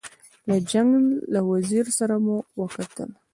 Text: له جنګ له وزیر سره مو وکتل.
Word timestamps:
له 0.47 0.57
جنګ 0.71 0.91
له 1.33 1.39
وزیر 1.51 1.85
سره 1.97 2.15
مو 2.25 2.37
وکتل. 2.61 3.09